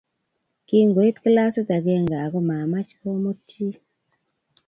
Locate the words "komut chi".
2.99-3.65